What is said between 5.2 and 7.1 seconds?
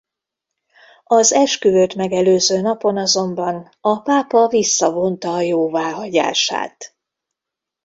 a jóváhagyását.